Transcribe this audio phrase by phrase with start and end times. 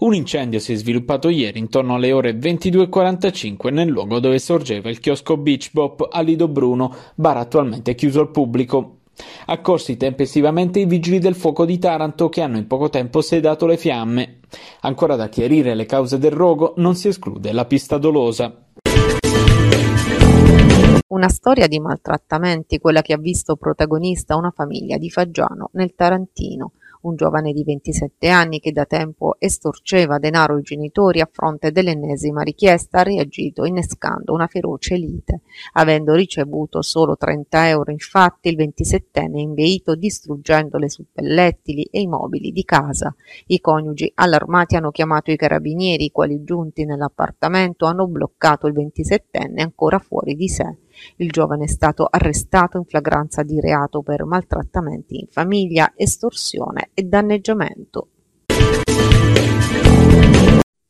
[0.00, 4.98] Un incendio si è sviluppato ieri intorno alle ore 22.45 nel luogo dove sorgeva il
[4.98, 9.00] chiosco Beach Bop a Lido Bruno, bar attualmente chiuso al pubblico.
[9.44, 13.76] Accorsi tempestivamente i vigili del fuoco di Taranto che hanno in poco tempo sedato le
[13.76, 14.38] fiamme.
[14.80, 18.68] Ancora da chiarire le cause del rogo, non si esclude la pista dolosa.
[21.08, 26.72] Una storia di maltrattamenti, quella che ha visto protagonista una famiglia di Faggiano nel Tarantino
[27.02, 32.42] un giovane di 27 anni che da tempo estorceva denaro ai genitori a fronte dell'ennesima
[32.42, 35.40] richiesta ha reagito innescando una feroce lite.
[35.74, 42.06] Avendo ricevuto solo 30 euro infatti il 27enne è inveito distruggendo le suppellettili e i
[42.06, 43.14] mobili di casa.
[43.46, 49.60] I coniugi allarmati hanno chiamato i carabinieri i quali giunti nell'appartamento hanno bloccato il 27enne
[49.60, 50.76] ancora fuori di sé.
[51.16, 57.02] Il giovane è stato arrestato in flagranza di reato per maltrattamenti in famiglia, estorsione e
[57.02, 58.08] danneggiamento.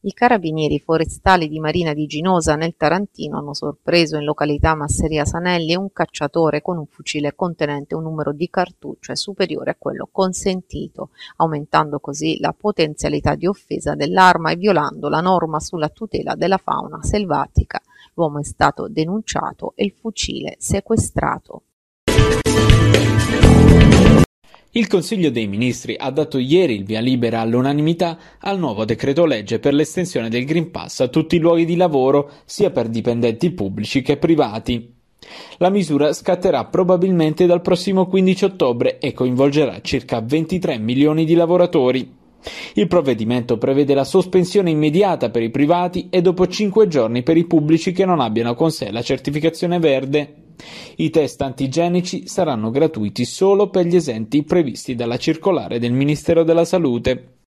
[0.02, 5.76] I carabinieri forestali di Marina di Ginosa nel Tarantino hanno sorpreso in località Masseria Sanelli
[5.76, 12.00] un cacciatore con un fucile contenente un numero di cartucce superiore a quello consentito, aumentando
[12.00, 17.78] così la potenzialità di offesa dell'arma e violando la norma sulla tutela della fauna selvatica.
[18.20, 21.62] L'uomo è stato denunciato e il fucile sequestrato.
[24.72, 29.58] Il Consiglio dei Ministri ha dato ieri il via libera all'unanimità al nuovo decreto legge
[29.58, 34.02] per l'estensione del Green Pass a tutti i luoghi di lavoro, sia per dipendenti pubblici
[34.02, 34.94] che privati.
[35.56, 42.18] La misura scatterà probabilmente dal prossimo 15 ottobre e coinvolgerà circa 23 milioni di lavoratori.
[42.74, 47.46] Il provvedimento prevede la sospensione immediata per i privati e dopo cinque giorni per i
[47.46, 50.34] pubblici che non abbiano con sé la certificazione verde.
[50.96, 56.64] I test antigenici saranno gratuiti solo per gli esenti previsti dalla circolare del Ministero della
[56.64, 57.39] Salute.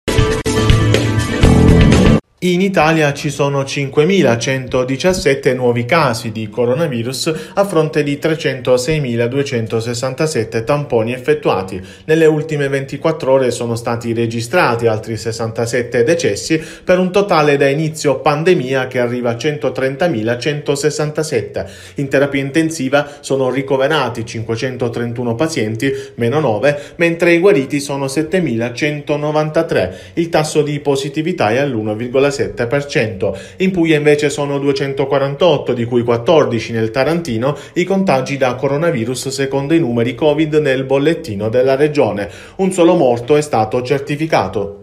[2.44, 11.80] In Italia ci sono 5.117 nuovi casi di coronavirus a fronte di 306.267 tamponi effettuati.
[12.06, 18.18] Nelle ultime 24 ore sono stati registrati altri 67 decessi per un totale da inizio
[18.18, 21.70] pandemia che arriva a 130.167.
[21.96, 29.92] In terapia intensiva sono ricoverati 531 pazienti, meno 9, mentre i guariti sono 7.193.
[30.14, 32.30] Il tasso di positività è all'1,6%.
[32.32, 33.32] 2,7%.
[33.58, 39.74] In Puglia invece sono 248, di cui 14 nel Tarantino, i contagi da coronavirus secondo
[39.74, 42.28] i numeri Covid nel bollettino della regione.
[42.56, 44.81] Un solo morto è stato certificato.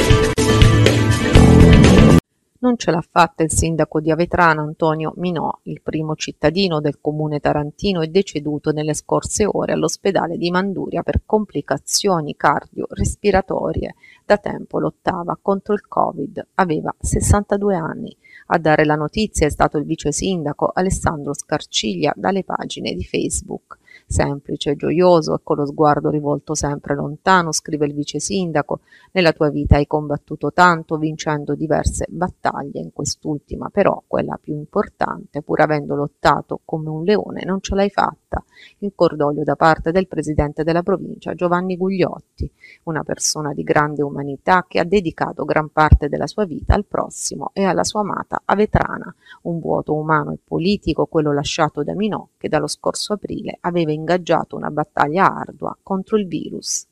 [2.58, 7.38] Non ce l'ha fatta il sindaco di Avetrana Antonio Minò, il primo cittadino del comune
[7.38, 13.94] tarantino è deceduto nelle scorse ore all'ospedale di Manduria per complicazioni cardio-respiratorie.
[14.24, 18.16] Da tempo lottava contro il Covid, aveva 62 anni.
[18.46, 23.78] A dare la notizia è stato il vice sindaco Alessandro Scarciglia dalle pagine di Facebook
[24.06, 28.80] semplice, gioioso e con lo sguardo rivolto sempre lontano, scrive il vice sindaco,
[29.12, 35.42] nella tua vita hai combattuto tanto, vincendo diverse battaglie, in quest'ultima però, quella più importante,
[35.42, 38.42] pur avendo lottato come un leone, non ce l'hai fatta.
[38.78, 42.50] In cordoglio da parte del presidente della provincia, Giovanni Gugliotti,
[42.84, 47.50] una persona di grande umanità che ha dedicato gran parte della sua vita al prossimo
[47.52, 52.48] e alla sua amata Avetrana, un vuoto umano e politico, quello lasciato da Minò, che
[52.48, 56.86] dallo scorso aprile aveva ingaggiato una battaglia ardua contro il virus.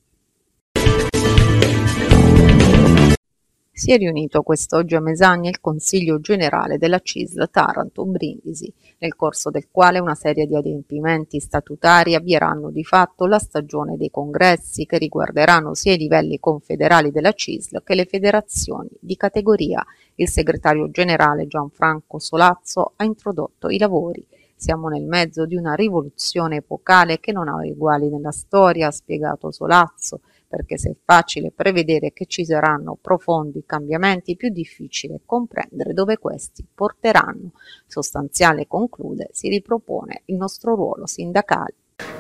[3.77, 9.51] Si è riunito quest'oggi a Mesagna il Consiglio generale della CISL Taranto Brindisi, nel corso
[9.51, 14.97] del quale una serie di adempimenti statutari avvieranno di fatto la stagione dei congressi che
[14.97, 19.85] riguarderanno sia i livelli confederali della CISL che le federazioni di categoria.
[20.15, 24.25] Il segretario generale Gianfranco Solazzo ha introdotto i lavori
[24.65, 29.51] siamo nel mezzo di una rivoluzione epocale che non ha uguali nella storia, ha spiegato
[29.51, 36.17] Solazzo, perché se è facile prevedere che ci saranno profondi cambiamenti, più difficile comprendere dove
[36.17, 37.51] questi porteranno.
[37.87, 41.75] Sostanziale conclude, si ripropone il nostro ruolo sindacale.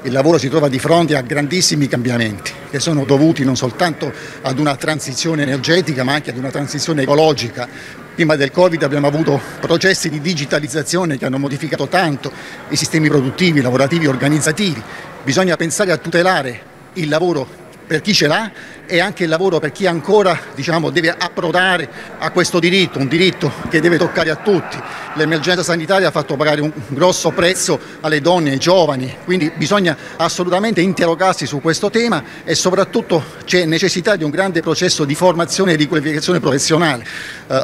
[0.05, 4.13] Il lavoro si trova di fronte a grandissimi cambiamenti che sono dovuti non soltanto
[4.43, 7.67] ad una transizione energetica ma anche ad una transizione ecologica.
[8.15, 12.31] Prima del Covid abbiamo avuto processi di digitalizzazione che hanno modificato tanto
[12.69, 14.81] i sistemi produttivi, lavorativi, organizzativi.
[15.23, 16.61] Bisogna pensare a tutelare
[16.95, 18.51] il lavoro per chi ce l'ha
[18.87, 21.89] e anche il lavoro per chi ancora diciamo, deve approdare
[22.19, 24.79] a questo diritto, un diritto che deve toccare a tutti.
[25.15, 30.81] L'emergenza sanitaria ha fatto pagare un grosso prezzo alle donne, ai giovani, quindi bisogna assolutamente
[30.81, 35.77] interrogarsi su questo tema e soprattutto c'è necessità di un grande processo di formazione e
[35.77, 37.05] di qualificazione professionale.
[37.47, 37.64] Uh,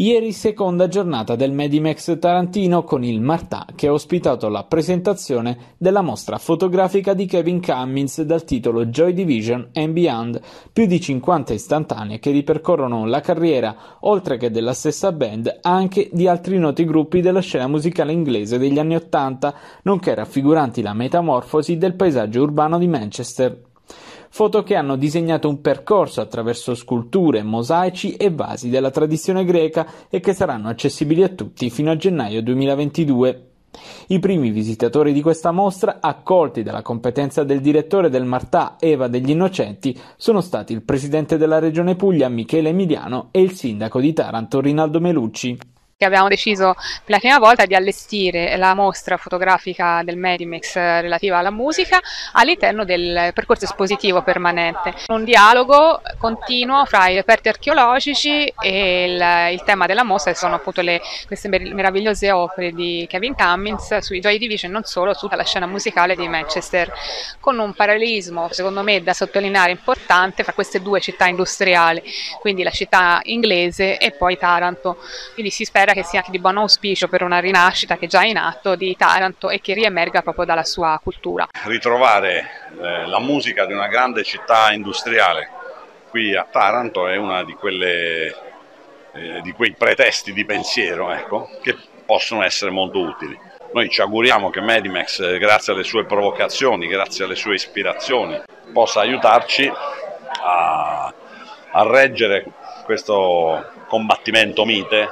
[0.00, 6.00] Ieri seconda giornata del Medimex Tarantino con il Martà che ha ospitato la presentazione della
[6.00, 10.40] mostra fotografica di Kevin Cummins dal titolo Joy Division and Beyond,
[10.72, 16.26] più di 50 istantanee che ripercorrono la carriera, oltre che della stessa band, anche di
[16.26, 21.94] altri noti gruppi della scena musicale inglese degli anni Ottanta, nonché raffiguranti la metamorfosi del
[21.94, 23.68] paesaggio urbano di Manchester
[24.30, 30.20] foto che hanno disegnato un percorso attraverso sculture, mosaici e vasi della tradizione greca e
[30.20, 33.44] che saranno accessibili a tutti fino a gennaio 2022.
[34.08, 39.30] I primi visitatori di questa mostra, accolti dalla competenza del direttore del Martà Eva degli
[39.30, 44.60] Innocenti, sono stati il presidente della Regione Puglia Michele Emiliano e il sindaco di Taranto
[44.60, 45.58] Rinaldo Melucci
[46.00, 46.72] che abbiamo deciso
[47.04, 52.00] per la prima volta di allestire la mostra fotografica del Medimex relativa alla musica
[52.32, 54.94] all'interno del percorso espositivo permanente.
[55.08, 60.54] Un dialogo continuo fra i reperti archeologici e il, il tema della mostra che sono
[60.54, 65.44] appunto le, queste meravigliose opere di Kevin Cummins sui Joy Division non solo, tutta la
[65.44, 66.90] scena musicale di Manchester,
[67.40, 72.02] con un parallelismo secondo me da sottolineare importante fra queste due città industriali,
[72.40, 74.96] quindi la città inglese e poi Taranto.
[75.34, 78.08] Quindi si spera spera che sia anche di buon auspicio per una rinascita che è
[78.08, 81.48] già in atto di Taranto e che riemerga proprio dalla sua cultura.
[81.64, 82.50] Ritrovare
[82.80, 85.50] eh, la musica di una grande città industriale
[86.08, 92.42] qui a Taranto è uno di, eh, di quei pretesti di pensiero ecco, che possono
[92.42, 93.38] essere molto utili.
[93.72, 98.40] Noi ci auguriamo che Medimex, eh, grazie alle sue provocazioni, grazie alle sue ispirazioni,
[98.72, 99.72] possa aiutarci
[100.42, 101.14] a,
[101.72, 102.44] a reggere
[102.84, 105.08] questo combattimento mite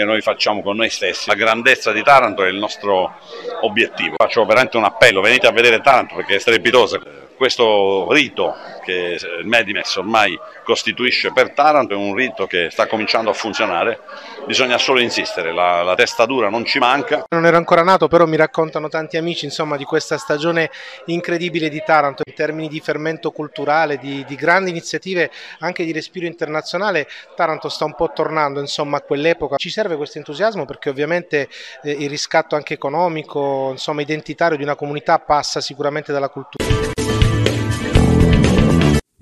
[0.00, 1.28] che noi facciamo con noi stessi.
[1.28, 3.14] La grandezza di Taranto è il nostro
[3.62, 4.14] obiettivo.
[4.16, 7.00] Faccio veramente un appello, venite a vedere Taranto perché è strepitosa.
[7.40, 8.54] Questo rito
[8.84, 14.00] che il Medimex ormai costituisce per Taranto è un rito che sta cominciando a funzionare,
[14.46, 17.24] bisogna solo insistere, la, la testa dura non ci manca.
[17.30, 20.70] Non ero ancora nato, però mi raccontano tanti amici insomma, di questa stagione
[21.06, 26.26] incredibile di Taranto in termini di fermento culturale, di, di grandi iniziative, anche di respiro
[26.26, 27.08] internazionale.
[27.34, 29.56] Taranto sta un po' tornando insomma, a quell'epoca.
[29.56, 31.48] Ci serve questo entusiasmo perché ovviamente
[31.84, 36.89] eh, il riscatto anche economico, insomma, identitario di una comunità passa sicuramente dalla cultura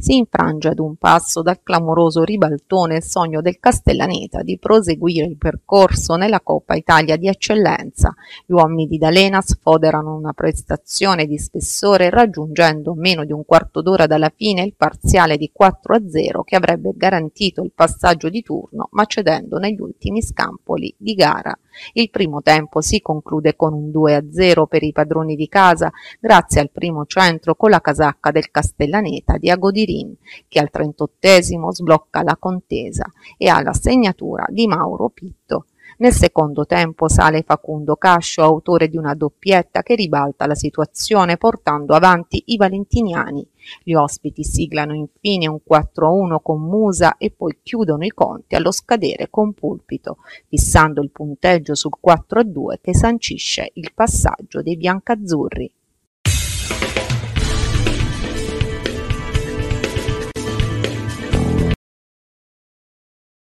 [0.08, 5.36] si infrange ad un passo dal clamoroso ribaltone il sogno del Castellaneta di proseguire il
[5.36, 8.14] percorso nella Coppa Italia di eccellenza.
[8.46, 14.06] Gli uomini di D'Alena sfoderano una prestazione di spessore raggiungendo meno di un quarto d'ora
[14.06, 19.58] dalla fine il parziale di 4-0 che avrebbe garantito il passaggio di turno ma cedendo
[19.58, 21.54] negli ultimi scampoli di gara.
[21.92, 26.70] Il primo tempo si conclude con un 2-0 per i padroni di casa grazie al
[26.70, 29.50] primo centro con la casacca del Castellaneta di
[29.98, 30.16] Agodirin
[30.48, 33.04] che al 38 sblocca la contesa
[33.36, 35.66] e ha la segnatura di Mauro Pitto.
[36.00, 41.94] Nel secondo tempo sale Facundo Cascio, autore di una doppietta che ribalta la situazione portando
[41.94, 43.44] avanti i valentiniani.
[43.82, 49.28] Gli ospiti siglano infine un 4-1 con Musa e poi chiudono i conti allo scadere
[49.28, 55.72] con Pulpito, fissando il punteggio sul 4-2 che sancisce il passaggio dei biancazzurri.